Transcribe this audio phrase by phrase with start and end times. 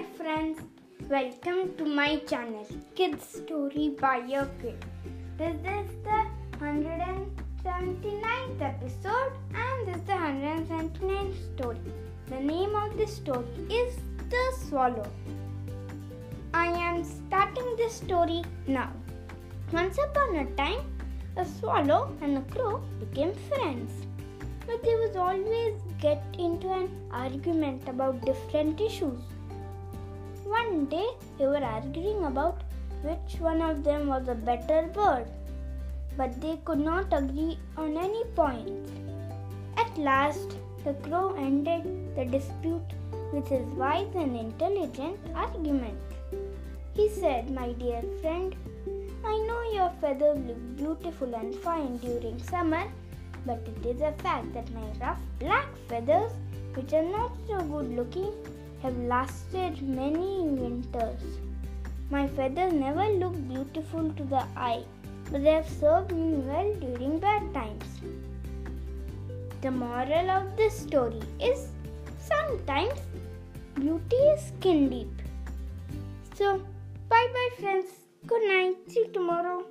[0.00, 0.56] Hi friends,
[1.10, 4.82] welcome to my channel, Kids Story by Your Kid.
[5.36, 6.24] This is the
[6.58, 11.92] 179th episode and this is the 179th story.
[12.28, 13.98] The name of this story is
[14.30, 15.06] The Swallow.
[16.54, 18.90] I am starting this story now.
[19.70, 20.80] Once upon a time,
[21.36, 24.06] a swallow and a crow became friends.
[24.66, 29.20] But they would always get into an argument about different issues.
[30.50, 32.62] One day they were arguing about
[33.02, 35.26] which one of them was a better bird,
[36.16, 38.88] but they could not agree on any point.
[39.76, 41.84] At last, the crow ended
[42.16, 42.94] the dispute
[43.32, 45.98] with his wise and intelligent argument.
[46.94, 48.56] He said, My dear friend,
[49.24, 52.84] I know your feathers look beautiful and fine during summer,
[53.46, 56.32] but it is a fact that my rough black feathers,
[56.74, 58.32] which are not so good looking,
[58.82, 61.22] have lasted many winters.
[62.10, 64.84] My feathers never look beautiful to the eye,
[65.30, 68.00] but they have served me well during bad times.
[69.60, 71.68] The moral of this story is
[72.18, 72.98] sometimes
[73.74, 75.22] beauty is skin deep.
[76.34, 76.58] So,
[77.08, 77.86] bye bye, friends.
[78.26, 78.76] Good night.
[78.88, 79.64] See you tomorrow.